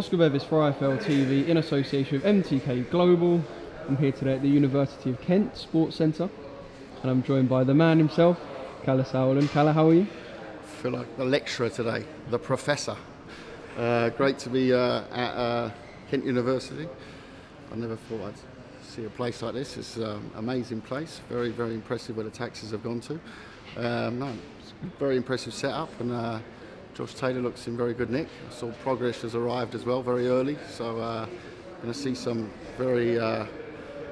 [0.00, 3.44] Oscar Bevis for IFL TV in association with MTK Global.
[3.86, 6.30] I'm here today at the University of Kent Sports Centre
[7.02, 8.40] and I'm joined by the man himself,
[8.82, 9.50] Kalle Sauerland.
[9.50, 10.06] Kalle, how are you?
[10.62, 12.96] I feel like the lecturer today, the professor.
[13.76, 15.70] Uh, great to be uh, at uh,
[16.10, 16.88] Kent University.
[17.70, 18.34] I never thought I'd
[18.82, 19.76] see a place like this.
[19.76, 23.20] It's an amazing place, very, very impressive where the taxis have gone to.
[23.76, 24.32] Um, no,
[24.98, 26.38] very impressive setup and uh,
[27.00, 28.28] Josh Taylor looks in very good nick.
[28.50, 31.24] I saw Prograis has arrived as well very early, so uh,
[31.80, 33.46] going to see some very uh,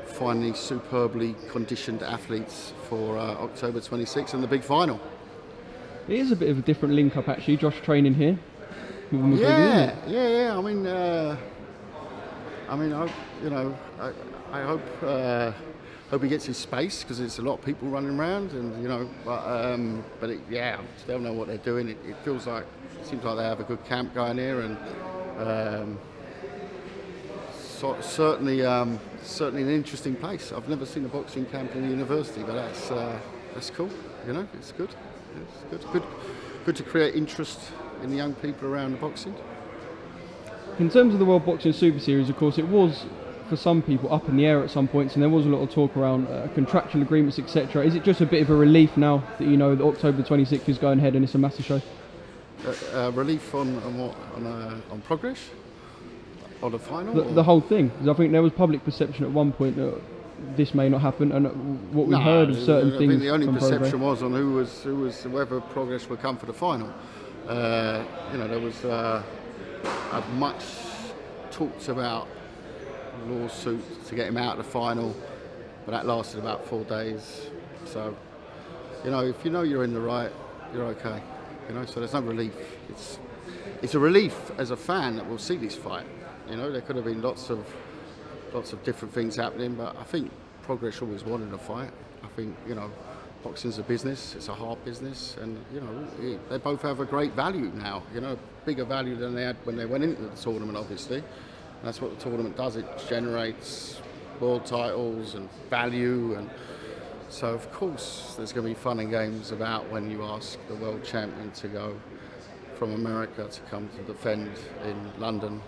[0.06, 4.98] finely, superbly conditioned athletes for uh, October 26 and the big final.
[6.08, 8.38] It is a bit of a different link up actually, Josh training here.
[9.12, 10.56] Yeah, yeah, yeah.
[10.56, 11.36] I mean, uh,
[12.70, 13.12] I mean, I,
[13.42, 14.12] you know, I,
[14.50, 15.52] I hope uh,
[16.10, 18.88] hope he gets his space because there's a lot of people running around, and you
[18.88, 21.88] know, but um, but it, yeah, they don't know what they're doing.
[21.88, 22.64] It, it, feels like
[23.02, 24.76] seems like they have a good camp going here, and
[25.38, 25.98] um,
[27.52, 30.52] so, certainly um, certainly an interesting place.
[30.52, 33.18] I've never seen a boxing camp in a university, but that's uh,
[33.54, 33.90] that's cool.
[34.26, 34.90] You know, it's good.
[35.36, 35.92] It's good.
[35.92, 36.02] Good.
[36.64, 37.60] Good to create interest
[38.02, 39.34] in the young people around the boxing.
[40.78, 43.06] In terms of the World Boxing Super Series, of course, it was
[43.48, 45.60] for some people up in the air at some points, and there was a lot
[45.60, 47.84] of talk around uh, contractual agreements, etc.
[47.84, 50.68] Is it just a bit of a relief now that you know that October 26th
[50.68, 51.80] is going ahead and it's a massive show?
[52.66, 55.38] Uh, uh, relief on, on what on, uh, on Prograis
[56.62, 57.14] on the final.
[57.14, 60.00] The, the whole thing, because I think there was public perception at one point that
[60.56, 61.46] this may not happen, and
[61.92, 63.12] what we no, heard of certain I things.
[63.12, 66.46] Think the only perception was on who was who was whether Prograis would come for
[66.46, 66.92] the final.
[67.46, 69.22] Uh, you know, there was uh,
[70.34, 70.64] much
[71.50, 72.28] talked about
[73.26, 75.14] lawsuit to get him out of the final,
[75.86, 77.48] but that lasted about four days.
[77.84, 78.16] So,
[79.04, 80.32] you know, if you know you're in the right,
[80.74, 81.22] you're okay.
[81.68, 82.54] You know, so there's no relief.
[82.88, 83.18] It's
[83.82, 86.06] it's a relief as a fan that we'll see this fight.
[86.50, 87.66] You know, there could have been lots of
[88.52, 90.30] lots of different things happening, but I think
[90.66, 91.90] Prograis always wanted a fight.
[92.24, 92.90] I think you know,
[93.42, 94.34] boxing's a business.
[94.34, 98.02] It's a hard business, and you know, they both have a great value now.
[98.14, 101.22] You know, bigger value than they had when they went into the tournament, obviously.
[101.82, 102.76] That's what the tournament does.
[102.76, 104.00] It generates
[104.40, 106.50] world titles and value, and
[107.28, 110.74] so of course there's going to be fun and games about when you ask the
[110.74, 111.96] world champion to go
[112.78, 114.50] from America to come to defend
[114.84, 115.60] in London.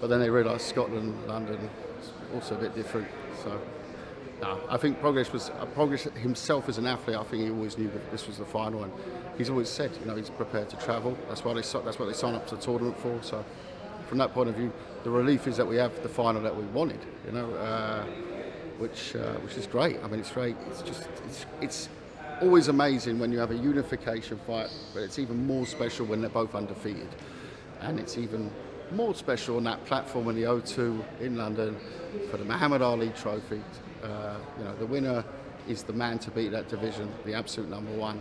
[0.00, 3.08] But then they realise Scotland, London, is also a bit different.
[3.42, 3.60] So.
[4.40, 7.16] No, I think Prograis was uh, Prograis himself as an athlete.
[7.16, 8.92] I think he always knew that this was the final, and
[9.38, 11.16] he's always said, you know, he's prepared to travel.
[11.28, 13.22] That's why they that's what they signed up to the tournament for.
[13.22, 13.44] So
[14.08, 14.72] from that point of view,
[15.04, 18.04] the relief is that we have the final that we wanted, you know, uh,
[18.82, 19.96] which uh, which is great.
[20.02, 20.56] I mean, it's great.
[20.68, 21.88] It's just it's it's
[22.42, 26.38] always amazing when you have a unification fight, but it's even more special when they're
[26.42, 27.08] both undefeated,
[27.80, 28.50] and it's even
[28.90, 31.78] more special on that platform in the O2 in London
[32.30, 33.62] for the Muhammad Ali Trophy.
[34.02, 35.24] Uh, you know, the winner
[35.68, 38.20] is the man to beat that division, the absolute number one.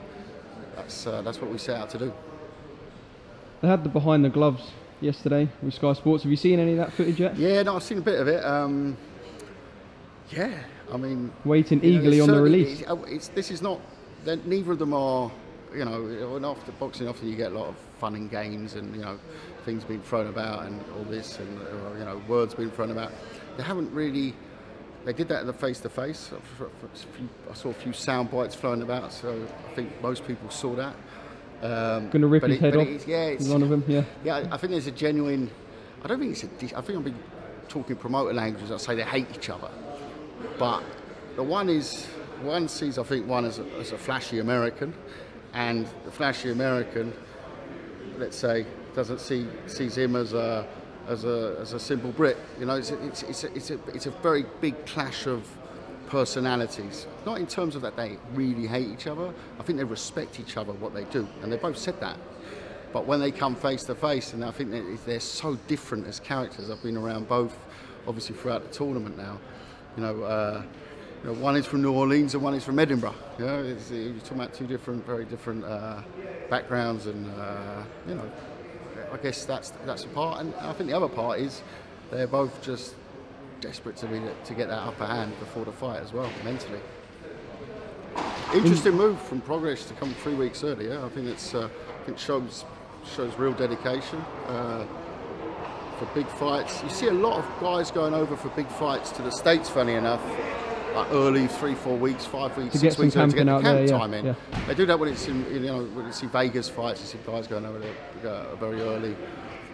[0.75, 2.13] That's uh, that's what we set out to do.
[3.61, 4.69] They had the behind the gloves
[5.01, 6.21] yesterday with Sky Sports.
[6.23, 7.35] Have you seen any of that footage yet?
[7.35, 8.45] Yeah, no, I've seen a bit of it.
[8.45, 8.95] Um,
[10.31, 12.81] yeah, I mean, waiting eagerly know, on the release.
[12.81, 13.79] It's, it's, this is not.
[14.25, 15.31] Neither of them are.
[15.73, 19.01] You know, after boxing, often you get a lot of fun and games, and you
[19.01, 19.17] know,
[19.63, 21.59] things being thrown about, and all this, and
[21.97, 23.11] you know, words being thrown about.
[23.57, 24.33] They haven't really.
[25.05, 26.29] They did that in the face to face.
[27.49, 30.95] I saw a few sound bites flowing about, so I think most people saw that.
[31.61, 32.87] Um, Going to rip his it, head off.
[32.87, 33.83] It's, yeah, it's, one of them.
[33.87, 34.03] Yeah.
[34.23, 35.49] Yeah, I think there's a genuine.
[36.03, 36.77] I don't think it's a.
[36.77, 37.15] I think been
[37.67, 38.71] talking promoter languages.
[38.71, 39.69] I say they hate each other,
[40.61, 40.83] but
[41.37, 42.05] the one is
[42.43, 44.93] one sees I think one as a, as a flashy American,
[45.55, 47.13] and the flashy American,
[48.19, 50.67] let's say, doesn't see sees him as a
[51.07, 52.37] as a as a simple Brit.
[52.59, 55.49] You know, it's it's it's a, it's a, it's a very big clash of
[56.09, 57.07] personalities.
[57.25, 59.33] Not in terms of that they really hate each other.
[59.59, 62.17] I think they respect each other, what they do, and they both said that.
[62.93, 64.69] But when they come face to face, and I think
[65.07, 66.69] they're so different as characters.
[66.69, 67.57] I've been around both,
[68.05, 69.39] obviously throughout the tournament now.
[69.97, 70.63] You know, uh,
[71.23, 73.15] you know one is from New Orleans and one is from Edinburgh.
[73.37, 76.01] You know, it's, you're talking about two different, very different uh,
[76.49, 78.31] backgrounds, and uh, you know,
[79.11, 80.41] I guess that's that's a part.
[80.41, 81.61] And I think the other part is
[82.09, 82.95] they're both just
[83.59, 86.79] desperate to, be, to get that upper hand before the fight as well, mentally.
[88.53, 90.99] Interesting move from Prograis to come three weeks earlier.
[91.03, 91.69] I think it's uh,
[92.01, 92.65] I think shows
[93.15, 94.85] shows real dedication uh,
[96.01, 96.81] for big fights.
[96.83, 99.69] You see a lot of guys going over for big fights to the states.
[99.69, 100.21] Funny enough,
[100.95, 103.87] like early three, four weeks, five weeks, to six weeks to get the camp there,
[103.87, 104.25] time yeah, in.
[104.25, 104.35] Yeah.
[104.67, 107.01] They do that when it's in you know when you see Vegas fights.
[107.01, 107.93] You see guys going over there
[108.25, 109.15] uh, very early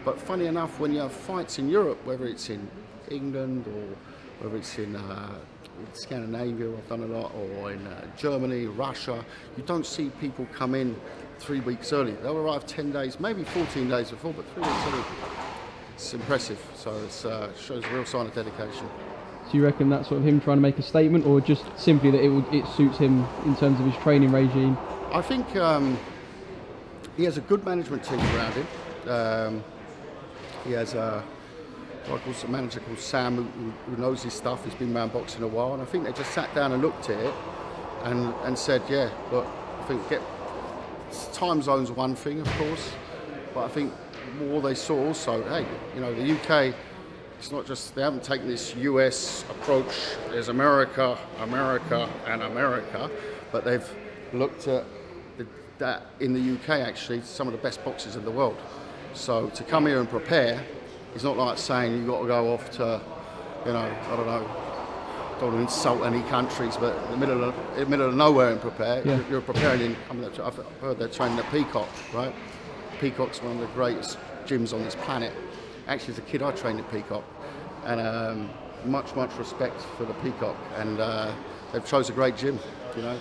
[0.04, 2.68] But funny enough, when you have fights in Europe, whether it's in
[3.10, 3.96] England or
[4.44, 5.30] whether it's in, uh,
[5.94, 9.24] Scandinavia, I've done a lot, or in uh, Germany, Russia,
[9.56, 10.96] you don't see people come in
[11.38, 12.14] three weeks early.
[12.14, 15.47] They'll arrive 10 days, maybe 14 days before, but three weeks early.
[15.98, 16.64] It's impressive.
[16.76, 18.88] So it uh, shows a real sign of dedication.
[19.52, 22.12] Do you reckon that's sort of him trying to make a statement, or just simply
[22.12, 24.78] that it would, it suits him in terms of his training regime?
[25.12, 25.98] I think um,
[27.16, 28.68] he has a good management team around him.
[29.10, 29.64] Um,
[30.66, 31.24] he has a,
[32.08, 34.66] a manager called Sam who, who, knows his stuff.
[34.66, 37.10] He's been around boxing a while, and I think they just sat down and looked
[37.10, 37.34] at it
[38.04, 39.48] and, and said, "Yeah, look,
[39.80, 40.22] I think get
[41.34, 42.92] time zone's one thing, of course,
[43.56, 43.92] but I think
[44.36, 45.66] more they saw also, hey,
[45.96, 46.76] you know, the UK."
[47.40, 49.94] It's not just they haven't taken this US approach.
[50.32, 53.12] There's America, America, and America,
[53.52, 53.88] but they've
[54.34, 54.86] looked at
[55.38, 55.46] the,
[55.78, 58.58] that in the UK actually some of the best boxes in the world.
[59.14, 60.64] So to come here and prepare
[61.18, 63.02] it's not like saying you've got to go off to,
[63.66, 64.48] you know, I don't know,
[65.40, 68.52] don't want to insult any countries, but in the middle of, the middle of nowhere
[68.52, 69.02] and prepare.
[69.04, 69.20] Yeah.
[69.28, 72.34] You're, preparing in, I mean, I've heard they're training at Peacock, right?
[73.00, 75.34] Peacock's one of the greatest gyms on this planet.
[75.88, 77.24] Actually, as a kid, I trained at Peacock,
[77.86, 78.50] and um,
[78.86, 81.34] much, much respect for the Peacock, and uh,
[81.72, 82.60] they've chose a great gym,
[82.96, 83.18] you know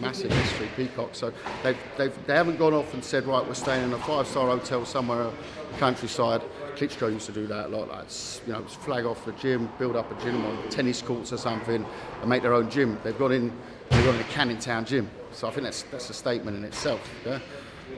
[0.00, 1.14] massive history, Peacock.
[1.14, 4.46] So they've, they've, they haven't gone off and said, right, we're staying in a five-star
[4.46, 5.30] hotel somewhere
[5.78, 6.42] countryside.
[6.76, 8.06] Klitschko used to do that a lot, like,
[8.46, 11.84] you know, flag off the gym, build up a gym on tennis courts or something,
[12.20, 12.98] and make their own gym.
[13.02, 13.52] They've got in,
[13.90, 15.10] they've got in a Canning Town gym.
[15.32, 17.00] So I think that's, that's a statement in itself.
[17.26, 17.40] Yeah?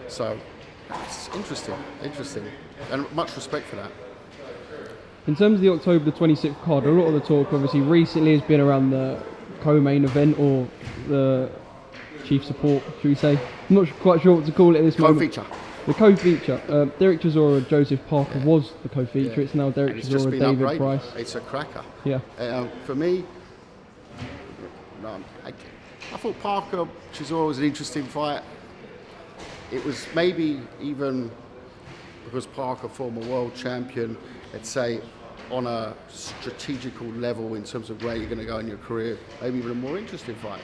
[0.08, 0.38] So
[1.04, 2.46] it's interesting, interesting,
[2.90, 3.90] and much respect for that.
[5.26, 8.32] In terms of the October the 26th card, a lot of the talk obviously recently
[8.36, 9.22] has been around the
[9.60, 10.66] co-main event or
[11.08, 11.50] the
[12.24, 13.38] chief support, should we say?
[13.68, 15.42] I'm not quite sure what to call it at this co-feature.
[15.42, 15.60] moment.
[15.86, 16.60] The co-feature.
[16.68, 18.44] Uh, Dereck Chisora, Joseph Parker yeah.
[18.44, 19.40] was the co-feature.
[19.40, 19.44] Yeah.
[19.44, 20.76] It's now Dereck Chisora, David upgraded.
[20.78, 21.12] Price.
[21.16, 21.84] It's a cracker.
[22.04, 22.20] Yeah.
[22.38, 23.24] Uh, for me,
[25.02, 25.48] no, I,
[26.12, 28.42] I thought Parker Chisora was an interesting fight.
[29.72, 31.30] It was maybe even
[32.24, 34.16] because Parker, former world champion,
[34.52, 35.00] let's say
[35.50, 39.18] on a strategical level in terms of where you're going to go in your career,
[39.40, 40.60] maybe even a more interesting fight.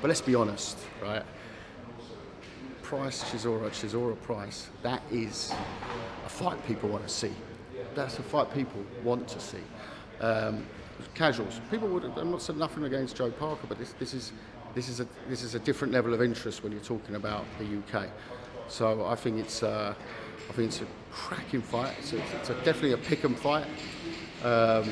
[0.00, 1.24] But let's be honest, right?
[2.82, 5.52] Price, Chisora, Chisora Price, that is
[6.24, 7.32] a fight people want to see.
[7.94, 9.58] That's a fight people want to see.
[10.20, 10.64] Um,
[11.14, 12.04] casuals, people would.
[12.04, 14.32] I'm not saying nothing against Joe Parker, but this, this is
[14.74, 17.64] this is a this is a different level of interest when you're talking about the
[17.64, 18.08] UK.
[18.68, 19.94] So I think it's uh,
[20.48, 21.94] I think it's a cracking fight.
[21.98, 23.66] It's, a, it's a, definitely a pick 'em fight.
[24.42, 24.90] Um,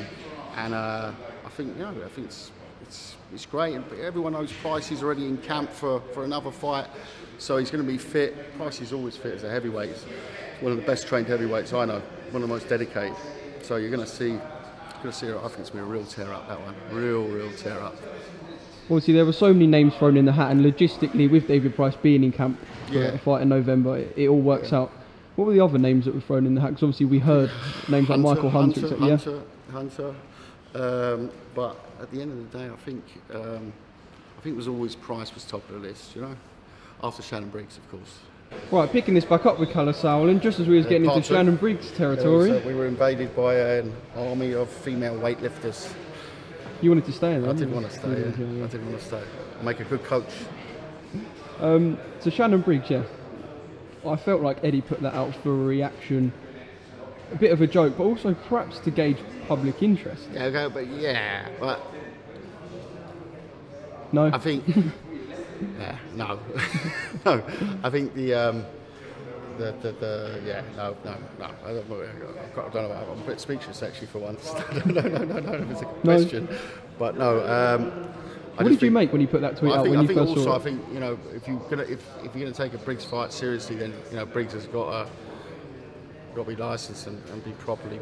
[0.55, 1.11] and uh,
[1.45, 2.51] I think, yeah, I think it's,
[2.81, 3.75] it's, it's great.
[3.75, 6.87] And everyone knows Price is already in camp for, for another fight,
[7.37, 8.55] so he's going to be fit.
[8.57, 9.89] Price is always fit as a heavyweight.
[9.89, 10.05] He's
[10.59, 12.01] one of the best trained heavyweights I know,
[12.31, 13.15] one of the most dedicated.
[13.61, 14.41] So you're going to see, going
[15.03, 15.27] to see.
[15.27, 17.79] I think it's going to be a real tear up that one, real, real tear
[17.79, 17.95] up.
[18.89, 21.95] Obviously, there were so many names thrown in the hat, and logistically, with David Price
[21.95, 22.57] being in camp
[22.87, 23.07] for yeah.
[23.07, 24.79] a fight in November, it, it all works yeah.
[24.79, 24.91] out.
[25.35, 26.69] What were the other names that were thrown in the hat?
[26.69, 27.51] Because obviously we heard
[27.89, 29.17] names Hunter, like Michael Hunter, Hunter, yeah.
[29.17, 29.41] Hunter,
[29.71, 30.15] Hunter.
[30.73, 33.03] Um, but at the end of the day, I think
[33.33, 33.73] um,
[34.37, 36.15] I think it was always Price was top of the list.
[36.15, 36.35] You know,
[37.03, 38.19] after Shannon Briggs, of course.
[38.71, 41.21] Right, picking this back up with Kalle Sauerland, just as we was getting into.
[41.21, 42.51] Shannon Briggs territory.
[42.51, 45.93] Was, uh, we were invaded by an army of female weightlifters.
[46.81, 48.17] You wanted to stay in I didn't want to stay, yeah.
[48.17, 48.63] Yeah, yeah.
[48.63, 49.23] I didn't want to stay.
[49.63, 50.31] Make a good coach.
[51.59, 53.03] Um, so Shannon Briggs, yeah.
[54.05, 56.31] I felt like Eddie put that out for a reaction,
[57.31, 59.17] a bit of a joke, but also perhaps to gauge
[59.47, 60.29] public interest.
[60.31, 61.81] Yeah, okay, but yeah, but
[64.11, 64.63] no, I think
[65.79, 66.39] yeah, no,
[67.25, 67.43] no,
[67.83, 68.33] I think the.
[68.33, 68.65] Um,
[69.57, 71.45] the, the, the, yeah, no, no, no.
[71.65, 73.07] I don't, I don't know.
[73.11, 74.53] I'm a bit speechless actually for once.
[74.85, 75.71] no, no, no, no, no.
[75.71, 76.47] It's a question,
[76.97, 77.45] but no.
[77.45, 77.91] Um,
[78.55, 79.83] what did you make when you put that tweet I out?
[79.83, 81.83] Think, when I you think first also, saw I think you know, if you're gonna
[81.83, 85.05] if, if you're gonna take a Briggs fight seriously, then you know Briggs has got
[85.05, 85.11] to
[86.35, 87.99] got to be licensed and, and be properly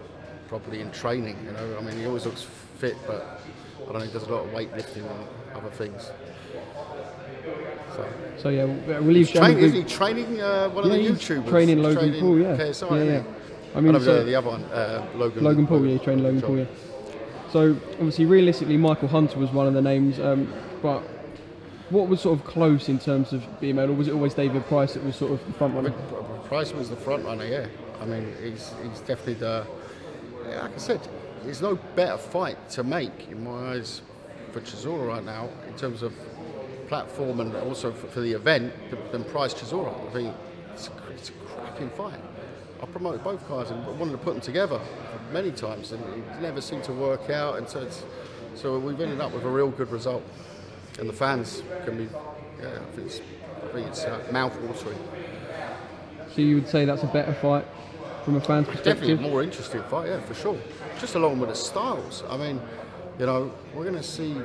[0.48, 1.38] properly in training.
[1.46, 2.44] You know, I mean, he always looks
[2.78, 3.42] fit, but
[3.82, 6.12] I don't know, he does a lot of weightlifting and other things.
[7.96, 8.66] So, so yeah,
[9.00, 11.50] leave Train, Is he training uh, one yeah, of the YouTubers?
[11.50, 12.58] Training Logan training Paul, yeah.
[12.58, 13.24] KSI, yeah, yeah.
[13.76, 15.44] I mean, so the other one, uh, Logan.
[15.44, 16.66] Logan Paul, yeah, training Logan Paul, yeah.
[17.52, 21.02] So obviously, realistically, Michael Hunter was one of the names, um, but
[21.90, 24.66] what was sort of close in terms of being made, or was it always David
[24.66, 25.92] Price that was sort of the front runner?
[26.48, 27.68] Price was the front runner, yeah.
[28.02, 29.66] I mean, he's, he's definitely the.
[30.46, 31.00] Like I said,
[31.44, 34.02] there's no better fight to make in my eyes
[34.52, 36.14] for Chisora right now in terms of
[36.88, 38.74] platform and also for, for the event
[39.12, 39.94] than Price Chisora.
[40.08, 40.36] I think
[40.74, 42.20] it's a, it's a cracking fight.
[42.82, 44.80] I promoted both guys and wanted to put them together
[45.32, 47.58] many times, and it never seemed to work out.
[47.58, 48.04] And so, it's,
[48.54, 50.24] so we've ended up with a real good result,
[51.00, 52.10] and the fans can be,
[52.62, 53.22] yeah, I think it's,
[53.64, 55.00] I think it's uh, mouth-watering.
[56.34, 57.66] So you would say that's a better fight
[58.26, 59.20] from a fan's Definitely perspective?
[59.20, 60.58] a more interesting fight, yeah, for sure.
[61.00, 62.24] Just along with the styles.
[62.30, 62.62] I mean,
[63.18, 64.36] you know, we're going to see.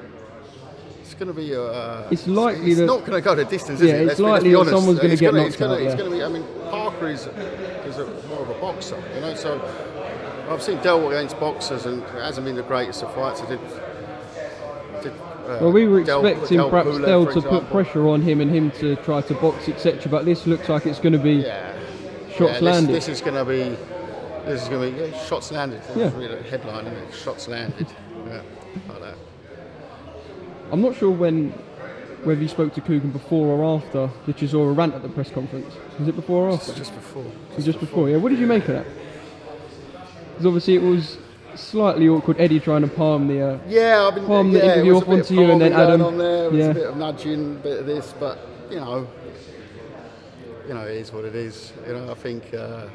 [1.10, 1.52] It's going to be.
[1.56, 4.00] Uh, It's likely it's that- not going to go the distance, is Yeah, it?
[4.02, 6.10] it's Let's likely be that someone's gonna get gonna- it's knocked gonna- out, It's going
[6.12, 6.22] to be.
[6.22, 7.26] I mean, Parker is
[7.88, 9.34] is a, more of a boxer, you know.
[9.34, 9.60] So
[10.48, 13.42] I've seen Del against boxers, and it hasn't been the greatest of fights.
[13.42, 13.58] I did.
[15.02, 15.12] did
[15.48, 18.48] uh, Well, we were Del- expecting Del perhaps for to put pressure on him and
[18.52, 20.08] him to try to box, etc.
[20.08, 21.72] But this looks like it's going to be Yeah.
[22.36, 22.94] shots yeah, landed.
[22.94, 23.76] This is going to be.
[24.46, 25.80] This is going to be yeah, shots landed.
[25.92, 26.36] That's Yeah.
[26.48, 27.14] headline, isn't it?
[27.14, 27.88] Shots landed.
[28.28, 28.42] yeah,
[28.88, 29.14] like that.
[30.72, 31.52] I'm not sure when
[32.24, 35.74] whether you spoke to Kugan before or after the Chisora rant at the press conference.
[35.98, 36.74] Was it before or after?
[36.74, 37.24] Just before.
[37.58, 38.16] Just, before, yeah.
[38.18, 38.86] What did you make of that?
[40.32, 41.16] Because obviously it was
[41.54, 42.38] slightly awkward.
[42.38, 43.54] Eddie trying to palm the.
[43.54, 46.02] Uh, Yeah, I've been Palm the yeah, interview off onto you and then Adam.
[46.02, 46.46] On there.
[46.46, 46.70] It was Yeah.
[46.70, 48.38] a bit of nudging, a bit of this, but
[48.70, 49.06] you know,
[50.68, 51.72] you know, it is what it is.
[51.86, 52.86] You know, I think uh,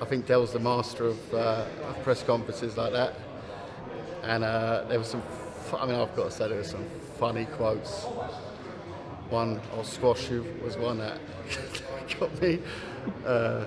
[0.00, 3.14] I think Dell's the master of, uh, of press conferences like that,
[4.22, 5.22] and uh, there was some.
[5.78, 6.84] I mean, I've got to say there were some
[7.18, 8.04] funny quotes.
[9.30, 11.18] One, "I'll squash you," was one that
[12.20, 12.60] got me.
[13.26, 13.64] Uh,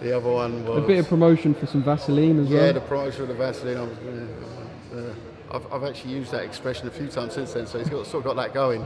[0.00, 2.66] the other one was a bit of promotion for some Vaseline as yeah, well.
[2.66, 3.76] Yeah, the price for the Vaseline.
[3.76, 3.98] I was,
[4.94, 5.14] uh,
[5.50, 8.24] I've, I've actually used that expression a few times since then, so it's got, sort
[8.26, 8.82] of got that going.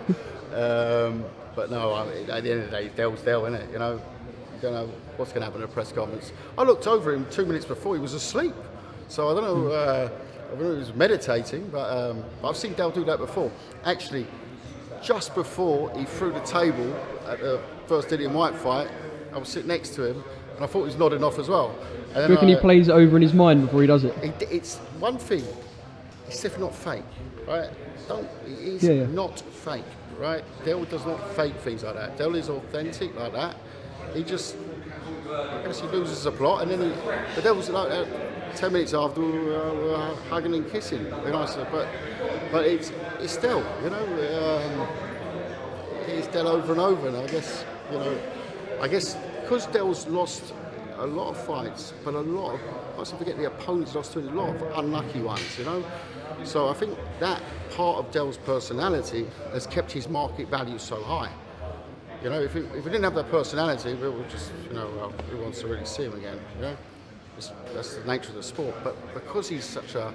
[0.54, 1.24] Um,
[1.56, 3.72] but no, I, at the end of the day, Dell's Dell, isn't it?
[3.72, 6.32] You know, you don't know what's going to happen at press conference.
[6.56, 8.54] I looked over him two minutes before he was asleep,
[9.08, 9.72] so I don't know.
[9.72, 10.10] Uh,
[10.48, 13.50] I don't know if he was meditating, but um, I've seen Dell do that before.
[13.84, 14.26] Actually,
[15.02, 16.94] just before he threw the table
[17.26, 18.88] at the first Dillian Whyte fight,
[19.32, 20.24] I was sitting next to him,
[20.56, 21.74] and I thought he was nodding off as well.
[22.14, 24.16] And Do you reckon he plays it over in his mind before he does it?
[24.22, 25.44] it, it's one thing.
[26.26, 27.04] It's definitely not fake,
[27.46, 27.70] right?
[28.08, 28.28] Don't.
[28.46, 29.06] It is Yeah, yeah.
[29.06, 29.84] not fake,
[30.18, 30.42] right?
[30.64, 32.16] Dell does not fake things like that.
[32.16, 33.56] Dell is authentic like that.
[34.14, 34.56] He just,
[35.30, 36.88] I guess he loses the plot, and then he,
[37.34, 38.06] the Devils like uh,
[38.58, 41.04] ten minutes after uh, were hugging and kissing.
[41.04, 41.88] You know, so, but
[42.50, 44.02] but it's it's Dell, you know.
[44.02, 44.88] Um,
[46.08, 48.18] it's Dell over and over, and I guess you know,
[48.80, 50.52] I guess because Dell's lost
[50.96, 52.60] a lot of fights, but a lot of
[52.96, 55.84] let's not forget the opponents lost to a lot of unlucky ones, you know.
[56.44, 61.30] So I think that part of Dell's personality has kept his market value so high.
[62.22, 64.90] You know, if we, if he didn't have that personality, we would just, you know,
[64.96, 66.40] well, who wants to really see him again?
[66.56, 66.76] You know,
[67.38, 68.74] it's, that's the nature of the sport.
[68.84, 70.12] But because he's such a,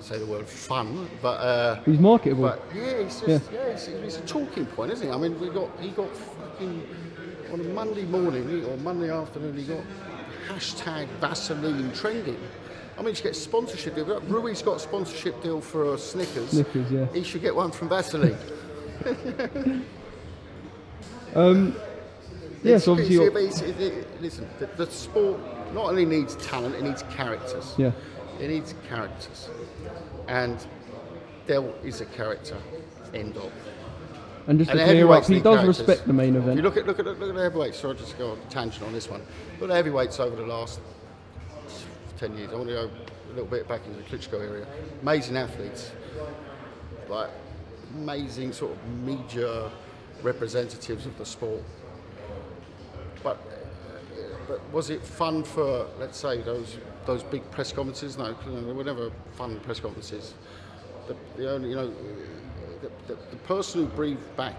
[0.00, 2.44] say the word fun, but uh, He's marketable.
[2.44, 3.58] but yeah, it's just Yeah.
[3.58, 5.12] yeah, it's, it's a talking point, isn't he?
[5.12, 6.86] I mean, we got he got fucking
[7.52, 9.82] on a Monday morning or Monday afternoon he got
[10.48, 12.38] hashtag Vaseline trending.
[12.96, 14.20] I mean, he should get sponsorship deal.
[14.22, 16.50] Ruiz got a sponsorship deal for uh, Snickers.
[16.50, 17.06] Snickers, yeah.
[17.12, 18.36] He should get one from Vaseline.
[21.34, 21.74] Um,
[22.62, 23.16] yes, It's- obviously.
[23.26, 25.40] it's- it's- it- it- listen, the, the sport
[25.74, 27.74] not only needs talent, it needs characters.
[27.76, 27.92] Yeah.
[28.40, 29.48] It needs characters.
[30.28, 30.64] And
[31.46, 32.56] Dell is a character.
[33.12, 33.52] End of.
[34.46, 35.78] And just to And the clear up, he does characters.
[35.78, 37.78] respect the main If you look at look at look at the heavyweights.
[37.78, 39.20] Sorry, just go on a tangent on this one.
[39.54, 40.80] Look at the heavyweights over the last
[42.18, 42.50] ten years.
[42.52, 44.66] I want to go a little bit back into the Klitschko area.
[45.02, 45.92] Amazing athletes,
[47.08, 47.30] like
[47.94, 49.70] amazing sort of media
[50.22, 51.62] representatives of the sport.
[53.22, 53.38] But
[54.48, 58.18] but was it fun for let's say those those big press conferences?
[58.18, 60.34] No, they were never fun press conferences.
[61.06, 61.92] The, the only you know
[62.82, 64.54] the, the, the person who breathed back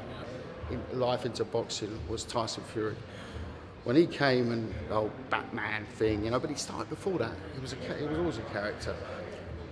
[0.72, 2.96] in life into boxing was Tyson Fury.
[3.84, 7.34] When he came and the whole Batman thing, you know, but he started before that.
[7.54, 8.96] He was a he was always a character,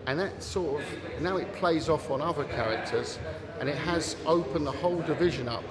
[0.05, 3.17] and that sort of now it plays off on other characters,
[3.60, 5.63] and it has opened the whole division up.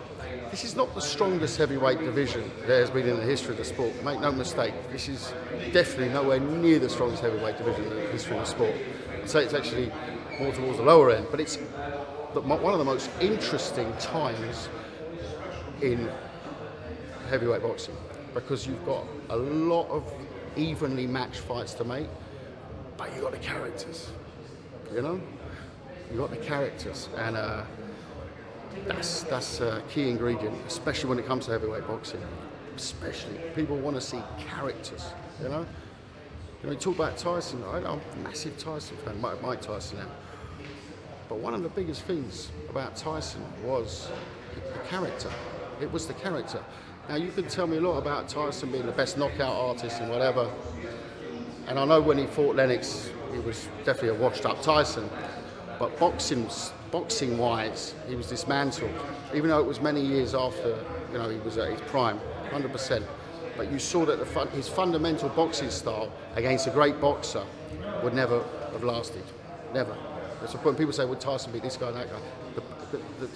[0.53, 3.65] This is not the strongest heavyweight division there has been in the history of the
[3.65, 3.91] sport.
[4.05, 5.33] Make no mistake, this is
[5.73, 8.75] definitely nowhere near the strongest heavyweight division in the history of the sport.
[9.15, 9.91] I'd say it's actually
[10.39, 14.69] more towards the lower end, but it's one of the most interesting times
[15.81, 16.11] in
[17.31, 17.97] heavyweight boxing
[18.35, 20.05] because you've got a lot of
[20.57, 22.09] evenly matched fights to make,
[22.99, 24.11] but you've got the characters.
[24.93, 25.21] You know,
[26.11, 27.65] you've got the characters, and uh,
[28.87, 32.21] that's that's a key ingredient, especially when it comes to heavyweight boxing.
[32.77, 35.05] Especially, people want to see characters.
[35.43, 35.67] You know,
[36.63, 37.63] you know, you talk about Tyson.
[37.65, 37.85] right?
[37.85, 40.07] I'm a massive Tyson fan, Mike, Tyson now.
[41.29, 44.09] But one of the biggest things about Tyson was
[44.73, 45.31] the character.
[45.81, 46.63] It was the character.
[47.09, 50.11] Now you can tell me a lot about Tyson being the best knockout artist and
[50.11, 50.51] whatever.
[51.67, 55.09] And I know when he fought Lennox, he was definitely a washed-up Tyson.
[55.79, 56.49] But boxing,
[56.93, 58.93] boxing wise, he was dismantled.
[59.35, 60.79] Even though it was many years after,
[61.11, 62.21] you know, he was at his prime,
[62.51, 63.03] 100%.
[63.57, 67.45] But you saw that fun, his fundamental boxing style against a great boxer
[68.05, 69.25] would never have lasted.
[69.75, 69.97] Never.
[70.41, 70.79] That's the point.
[70.79, 72.21] People say, would Tyson beat this guy and that guy?
[72.91, 73.29] The, the,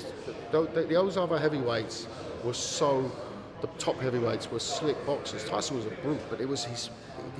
[0.52, 2.06] the, the, those other heavyweights
[2.44, 3.10] were so,
[3.60, 5.44] the top heavyweights were slick boxers.
[5.44, 6.90] Tyson was a brute, but it was his,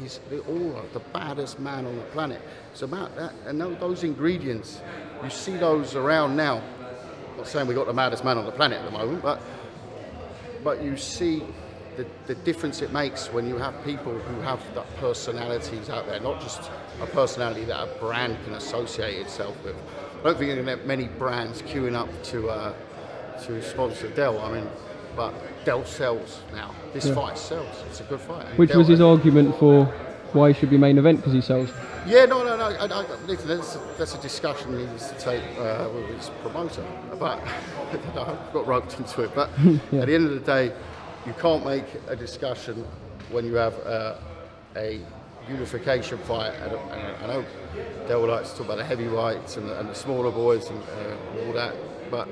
[0.00, 2.40] his the aura, the baddest man on the planet.
[2.72, 3.32] It's about that.
[3.44, 4.80] And those ingredients,
[5.22, 6.62] you see those around now.
[7.32, 9.40] I'm not saying we got the maddest man on the planet at the moment, but
[10.64, 11.44] but you see
[11.96, 16.18] the, the difference it makes when you have people who have that personalities out there,
[16.20, 16.70] not just
[17.00, 19.76] a personality that a brand can associate itself with.
[19.76, 22.74] I don't think you're going to have many brands queuing up to uh,
[23.44, 24.40] to sponsor Dell.
[24.40, 24.68] I mean,
[25.14, 25.34] but
[25.66, 26.72] Dell sells now.
[26.92, 27.14] This yeah.
[27.14, 27.82] fight sells.
[27.88, 28.46] It's a good fight.
[28.56, 29.86] Which was his argument for
[30.32, 31.70] why he should be main event because he sells.
[32.06, 32.66] Yeah, no, no, no.
[32.66, 36.30] I, I, listen, that's, a, that's a discussion he needs to take uh, with his
[36.40, 36.84] promoter.
[37.18, 37.40] But
[38.14, 39.34] I got roped into it.
[39.34, 39.50] But
[39.90, 40.02] yeah.
[40.02, 40.72] at the end of the day,
[41.26, 42.86] you can't make a discussion
[43.32, 44.18] when you have uh,
[44.76, 45.00] a
[45.50, 46.54] unification fight.
[46.62, 47.44] And, I know
[48.06, 51.44] Dell likes to talk about the heavyweights and the, and the smaller boys and uh,
[51.44, 51.74] all that,
[52.08, 52.28] but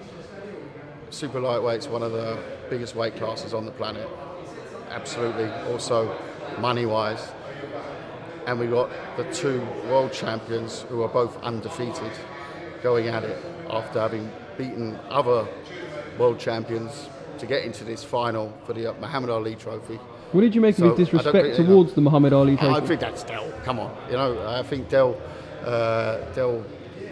[1.14, 4.09] super lightweight's one of the biggest weight classes on the planet.
[4.90, 5.49] Absolutely.
[5.73, 6.16] Also,
[6.59, 7.33] money-wise,
[8.47, 12.12] and we got the two world champions who are both undefeated
[12.83, 15.47] going at it after having beaten other
[16.18, 19.99] world champions to get into this final for the uh, Muhammad Ali Trophy.
[20.33, 22.83] What did you make so of his disrespect towards the Muhammad Ali Trophy?
[22.83, 23.52] I think that's Dell.
[23.64, 24.47] Come on, you know.
[24.47, 25.21] I think Dell,
[25.64, 26.64] uh, Dell,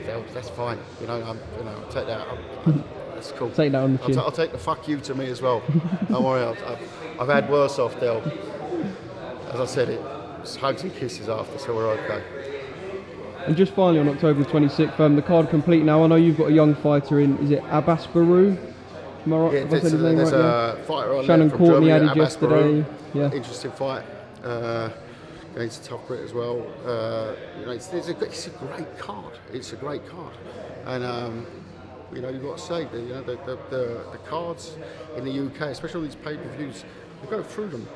[0.04, 0.24] Dell.
[0.34, 0.78] That's fine.
[1.00, 2.26] You know, I'm, you know, I'll take that.
[3.22, 3.50] That's cool.
[3.50, 4.18] Take that on the chin.
[4.18, 5.62] I'll, I'll, take the fuck you to me as well.
[6.08, 6.42] Don't worry.
[6.42, 8.20] I've, I've, I've, had worse off Dell.
[9.52, 10.00] As I said, it
[10.56, 12.24] hugs and kisses after, so we're okay.
[13.46, 16.02] And just finally on October 26th, um, the card complete now.
[16.02, 17.38] I know you've got a young fighter in.
[17.38, 18.58] Is it Abass Baraou?
[19.24, 19.52] Am I right?
[19.52, 22.84] Yeah, there's, a, there's right a fighter on Shannon Courtney Germany, added yesterday.
[23.14, 23.30] Yeah.
[23.32, 24.04] Interesting fight.
[24.42, 24.90] Uh,
[25.54, 26.66] against Tough Grit as well.
[26.84, 29.38] Uh, you know, it's, it's, a, it's, a, great card.
[29.52, 30.34] It's a great card,
[30.86, 31.46] and um,
[32.14, 34.76] you know you've got to say that you know the, the, the, the cards
[35.16, 36.84] in the UK, especially these pay-per-views,
[37.22, 37.88] you go through them,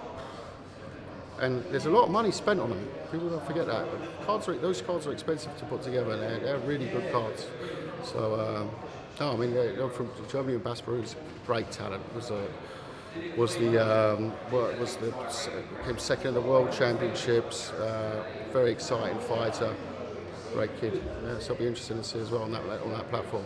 [1.40, 2.88] and there's a lot of money spent on them.
[3.12, 3.86] People don't forget that.
[3.90, 7.10] But cards are, those cards are expensive to put together, and they're, they're really good
[7.12, 7.46] cards.
[8.02, 8.40] So.
[8.40, 8.70] Um,
[9.18, 12.02] no, I mean, they're from Germany and Bass is great talent.
[12.14, 12.46] Was a
[13.36, 15.10] was the um, was the
[15.84, 17.70] came second in the world championships.
[17.70, 19.74] Uh, very exciting fighter,
[20.52, 21.02] great kid.
[21.24, 23.44] Yeah, so it'll be interesting to see as well on that on that platform.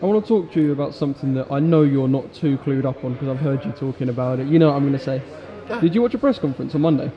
[0.00, 2.84] I want to talk to you about something that I know you're not too clued
[2.84, 4.46] up on because I've heard you talking about it.
[4.46, 5.20] You know what I'm going to say.
[5.68, 5.80] Yeah.
[5.80, 7.10] Did you watch a press conference on Monday?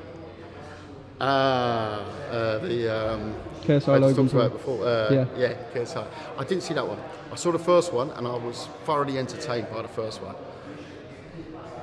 [1.19, 1.99] Ah,
[2.31, 4.15] uh, the um, KSI Logan.
[4.15, 4.83] talked about before.
[4.83, 6.07] Uh, yeah, yeah, KSI.
[6.39, 6.99] I didn't see that one.
[7.31, 10.33] I saw the first one, and I was thoroughly entertained by the first one.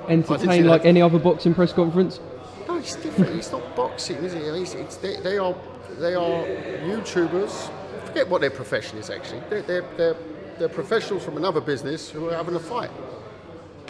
[0.09, 0.89] Entertained like that.
[0.89, 2.19] any other boxing press conference?
[2.67, 3.37] No, it's different.
[3.37, 4.43] it's not boxing, is it?
[4.43, 5.55] It's, it's, they, they, are
[6.01, 6.45] they are
[6.91, 7.71] YouTubers.
[8.07, 9.43] Forget what their profession is actually.
[9.49, 10.17] They're, they're, they're,
[10.59, 12.91] they're professionals from another business who are having a fight.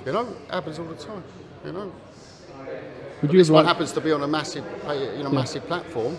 [0.06, 1.24] You know, it happens all the time.
[1.64, 1.92] You know.
[3.22, 5.28] Would you this one happens to be on a massive, you know, yeah.
[5.28, 6.16] massive platform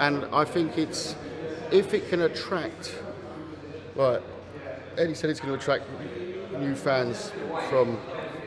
[0.00, 1.14] and I think it's
[1.70, 2.98] if it can attract,
[3.94, 4.22] like
[4.96, 5.84] Eddie said, it's going to attract
[6.58, 7.32] new fans
[7.68, 7.98] from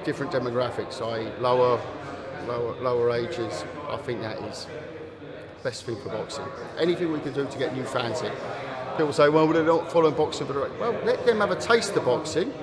[0.03, 1.79] different demographics, i.e., lower,
[2.47, 3.63] lower, lower ages.
[3.87, 4.67] I think that is
[5.61, 6.45] best thing for boxing.
[6.77, 8.33] Anything we can do to get new fans in.
[8.97, 12.05] People say, well, they're not following boxing, but well, let them have a taste of
[12.05, 12.53] boxing.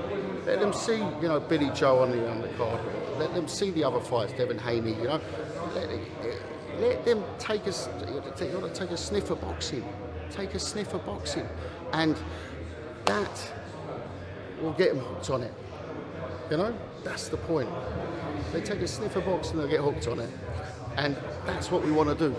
[0.47, 2.81] Let them see, you know, Billy Joe on the on the card.
[3.19, 4.93] Let them see the other fights, Devin Haney.
[4.95, 5.21] You know,
[5.75, 5.99] let, eh,
[6.79, 7.89] let them take us.
[8.09, 9.85] You got to take a sniff of boxing.
[10.31, 11.49] Take a sniff of boxing,
[11.93, 12.17] and
[13.05, 13.53] that
[14.61, 15.53] will get them hooked on it.
[16.51, 17.69] You know, that's the point.
[18.53, 20.31] They take a sniff of boxing, they'll get hooked on it,
[20.97, 21.17] and
[21.47, 22.35] that's what we want to do.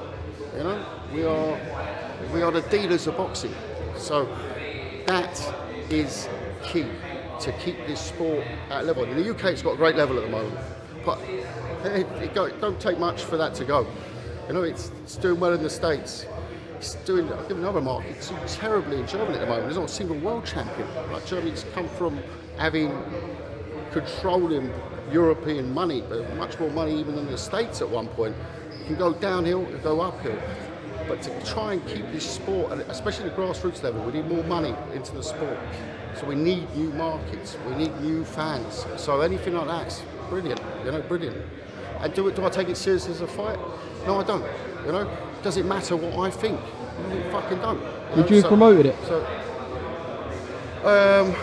[0.58, 1.60] You know, we are
[2.34, 3.54] we are the dealers of boxing,
[4.02, 4.26] so
[5.06, 5.40] that
[5.90, 6.28] is
[6.64, 6.86] key
[7.40, 9.04] to keep this sport at level.
[9.04, 10.58] In the UK, it's got a great level at the moment,
[11.06, 11.20] but
[11.86, 13.88] it, it, don't take much for that to go.
[14.48, 16.26] You know, it's, it's doing well in the States.
[16.78, 19.66] It's doing, I'll give another mark, it's doing terribly in Germany at the moment.
[19.66, 20.88] There's not a single world champion.
[21.26, 22.20] Germany's come from
[22.58, 22.92] having
[23.92, 24.72] controlling
[25.12, 28.36] European money, but much more money even than the States at one point.
[28.80, 30.40] You can go downhill, go uphill.
[31.12, 34.74] But to try and keep this sport, especially the grassroots level, we need more money
[34.94, 35.58] into the sport.
[36.16, 38.86] So we need new markets, we need new fans.
[38.96, 40.62] So anything like that's brilliant.
[40.86, 41.36] You know, brilliant.
[42.00, 42.38] And do it?
[42.38, 43.60] Do I take it seriously as a fight?
[44.06, 44.46] No, I don't.
[44.86, 46.58] You know, does it matter what I think?
[46.58, 47.82] No, it fucking don't.
[47.82, 48.96] Would know, you have so- promoted it?
[49.04, 49.18] So,
[50.86, 51.36] um,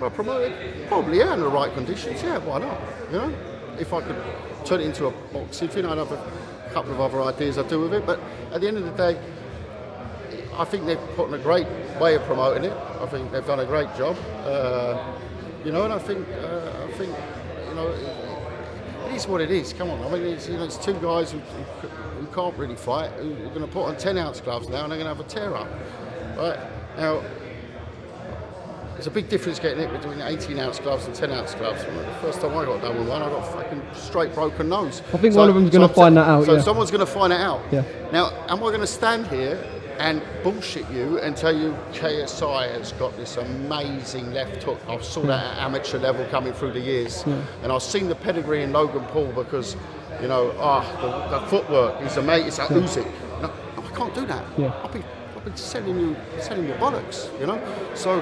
[0.00, 2.22] well, promoted probably yeah, in the right conditions.
[2.22, 2.80] Yeah, why not?
[3.10, 3.34] You know,
[3.80, 4.22] if I could
[4.64, 7.80] turn it into a boxing thing, I'd have a couple of other ideas I'd do
[7.80, 8.06] with it.
[8.06, 8.20] But
[8.52, 9.20] at the end of the day,
[10.56, 11.66] I think they've put in a great
[12.00, 12.76] way of promoting it.
[13.00, 14.16] I think they've done a great job.
[14.44, 15.14] Uh,
[15.64, 17.14] you know, and I think uh, I think
[17.68, 19.72] you know it is what it is.
[19.72, 22.76] Come on, I mean, it's, you know, it's two guys who, who, who can't really
[22.76, 25.14] fight who are going to put on ten ounce gloves now, and they're going to
[25.14, 25.68] have a tear up.
[26.36, 26.58] Right
[26.96, 27.22] now,
[28.98, 31.84] there's a big difference getting it between 18 ounce gloves and 10 ounce gloves.
[31.84, 35.02] The first time I got done with one, I got a fucking straight broken nose.
[35.14, 36.60] I think one of them's gonna find t- that out, So yeah.
[36.62, 37.60] someone's going to find it out.
[37.70, 37.84] Yeah.
[38.12, 39.56] Now, am I going to stand here
[40.00, 44.80] and bullshit you and tell you KSI has got this amazing left hook?
[44.88, 47.40] I saw that at amateur level coming through the years, Yeah.
[47.62, 49.76] and I've seen the pedigree in Logan Paul because,
[50.20, 50.82] you know, ah,
[51.30, 52.48] the, the footwork is amazing.
[52.48, 53.06] It's like Usyk.
[53.42, 54.44] No, no, I can't do that.
[54.58, 54.72] Yeah.
[54.82, 55.04] I've been,
[55.36, 57.60] I've been selling you, selling you bollocks, you know.
[57.94, 58.20] So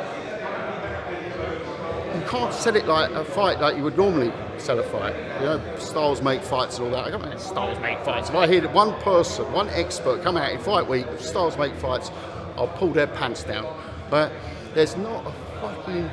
[2.26, 5.14] can't sell it like a fight like you would normally sell a fight.
[5.40, 7.06] You know, styles make fights and all that.
[7.06, 8.28] I don't styles make fights.
[8.28, 11.56] If I hear that one person, one expert come out in fight week, if styles
[11.56, 12.10] make fights,
[12.56, 13.66] I'll pull their pants down.
[14.10, 14.32] But
[14.74, 16.10] there's not a fucking,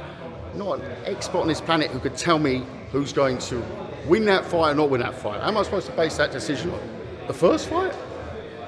[0.55, 3.63] not an expert on this planet who could tell me who's going to
[4.07, 5.41] win that fight or not win that fight.
[5.41, 6.81] How am I supposed to base that decision on?
[7.27, 7.93] The first fight?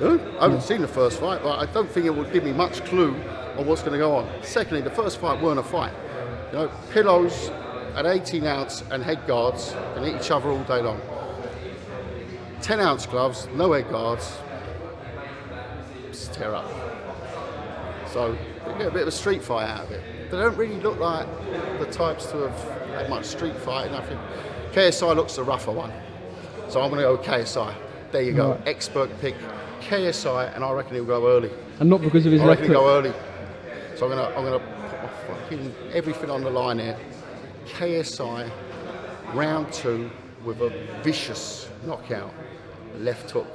[0.01, 0.63] No, I haven't hmm.
[0.63, 3.15] seen the first fight, but I don't think it would give me much clue
[3.57, 4.29] on what's going to go on.
[4.41, 5.93] Secondly, the first fight weren't a fight.
[6.55, 7.49] You know, pillows
[7.95, 11.01] at 18 ounce and head guards can hit each other all day long.
[12.61, 14.37] 10 ounce gloves, no head guards,
[16.13, 16.71] just tear up.
[18.07, 18.37] So
[18.67, 20.31] you get a bit of a street fight out of it.
[20.31, 21.27] They don't really look like
[21.77, 23.93] the types to have had much street fighting.
[23.93, 24.21] I think
[24.71, 25.91] KSI looks the rougher one.
[26.69, 27.75] So I'm going to go KSI.
[28.13, 28.51] There you go.
[28.51, 28.67] Right.
[28.69, 29.35] Expert pick
[29.81, 31.51] KSI, and I reckon he'll go early.
[31.81, 33.13] And not because of his I reckon he'll go early.
[33.97, 34.84] So I'm going to I'm going to
[35.27, 36.97] fucking everything on the line here.
[37.65, 38.49] KSI,
[39.33, 40.09] round two,
[40.43, 40.69] with a
[41.03, 42.31] vicious knockout,
[42.99, 43.47] left hook.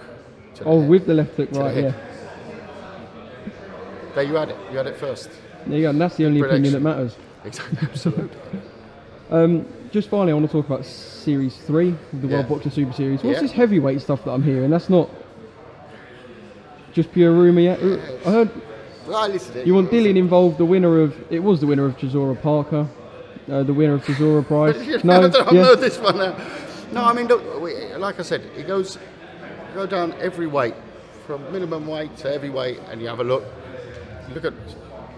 [0.54, 0.90] to the Oh, head.
[0.90, 1.76] with the left hook, the right?
[1.76, 1.92] Yeah.
[4.14, 4.56] There you had it.
[4.72, 5.30] You had it first.
[5.66, 5.90] There you go.
[5.90, 7.16] And that's the only opinion that matters.
[7.44, 7.78] Exactly.
[7.82, 8.30] Absolutely.
[9.30, 13.22] Um, just finally, I want to talk about Series Three the World Boxing Super Series.
[13.22, 13.42] What's Yeah.
[13.42, 14.70] this heavyweight stuff that I'm hearing?
[14.70, 15.08] That's not
[16.92, 17.78] just pure rumour yet.
[17.78, 18.50] I heard
[19.66, 20.58] you want Dillian involved.
[20.58, 22.88] The winner of it was the winner of Chisora Parker,
[23.50, 24.76] uh, the winner of Chisora Price.
[25.04, 25.20] I've No,
[25.52, 25.64] yeah.
[25.64, 26.36] heard this one now.
[26.92, 28.98] No, I mean, look, we, like I said, it goes
[29.74, 30.74] go down every weight,
[31.26, 33.44] from minimum weight to every heavyweight, and you have a look.
[34.34, 34.52] Look at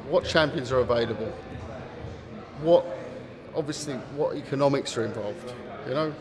[0.09, 1.33] what champions are available,
[2.63, 2.85] what
[3.55, 5.53] obviously what economics are involved.
[5.89, 6.15] You know,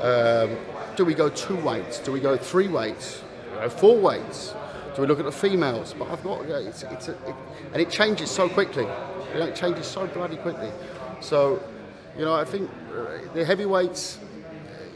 [0.00, 0.56] um,
[0.96, 1.98] do we go two weights?
[1.98, 3.22] Do we go three weights?
[3.54, 4.54] You know, four weights?
[4.94, 5.94] Do we look at the females?
[5.98, 7.34] But I've got it's, it's a, it,
[7.72, 8.84] and it changes so quickly.
[9.32, 10.70] You know, it changes so bloody quickly.
[11.20, 11.62] So,
[12.18, 14.18] you know, I think uh, the heavyweights.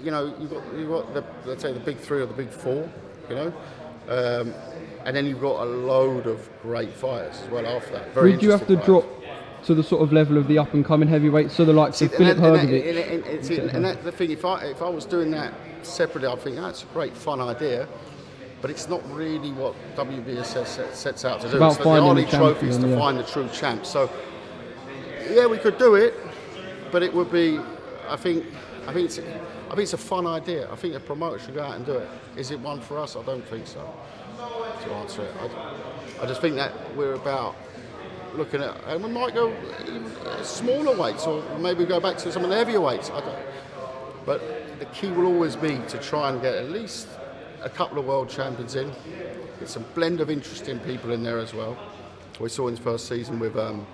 [0.03, 2.51] You know, you've got you've got the let's say the big three or the big
[2.51, 2.89] four.
[3.29, 3.53] You know.
[4.09, 4.55] Um,
[5.05, 8.13] and then you've got a load of great fighters as well after that.
[8.15, 8.85] Very Would you have to fighters.
[8.87, 9.05] drop
[9.65, 12.11] to the sort of level of the up and coming heavyweights, so the likes of
[12.13, 14.31] See, Philip and that- and that- and- and- and- that's the thing.
[14.31, 17.89] If I if I was doing that separately, I'd think that's a great fun idea,
[18.61, 21.57] but it's not really what WBSS set- sets out to do.
[21.57, 22.99] about It's the finding only the trophies champion, to yeah.
[22.99, 23.87] find the true champ.
[23.87, 24.11] So
[25.31, 26.14] yeah, we could do it,
[26.90, 27.59] but it would be.
[28.09, 28.45] I think.
[28.87, 29.19] I think it's.
[29.19, 30.71] I think it's a fun idea.
[30.71, 32.09] I think the promoter should go out and do it.
[32.37, 33.16] Is it one for us?
[33.16, 33.81] I don't think so.
[34.85, 37.57] To answer it, I, I just think that we're about
[38.35, 39.53] looking at, and we might go
[40.42, 43.11] smaller weights, or maybe go back to some of the heavier weights.
[43.11, 43.38] I don't,
[44.25, 47.09] but the key will always be to try and get at least
[47.62, 48.92] a couple of world champions in.
[49.59, 51.77] Get some blend of interesting people in there as well.
[52.40, 53.87] We saw in his first season with um,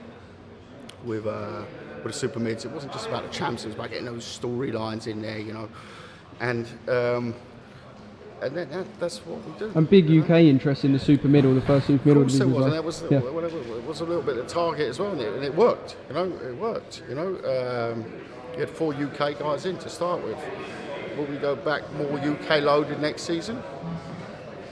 [1.04, 1.62] with uh,
[2.02, 2.64] with the super mids.
[2.64, 5.52] It wasn't just about the champs; it was about getting those storylines in there, you
[5.52, 5.68] know.
[6.40, 7.34] And um,
[8.42, 9.72] and that, that, that's what we do.
[9.74, 10.24] And big you know?
[10.24, 12.46] UK interest in the super middle, the first super Of middle course it was, as
[12.46, 12.70] and well.
[12.70, 13.18] that was yeah.
[13.20, 15.96] whatever, it was a little bit the target as well, and it, and it worked.
[16.08, 17.02] You know, it worked.
[17.08, 18.04] You know, um,
[18.54, 20.38] you had four UK guys in to start with.
[21.16, 23.62] Will we go back more UK loaded next season?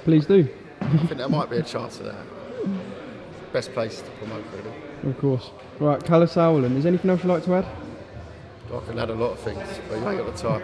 [0.04, 0.48] Please do,
[0.80, 2.24] I think there might be a chance of that.
[3.52, 5.10] Best place to promote, really.
[5.10, 5.50] of course.
[5.78, 7.66] Right, Kalle Sauerland, is anything else you'd like to add?
[8.72, 10.62] I can add a lot of things, but you ain't got the time.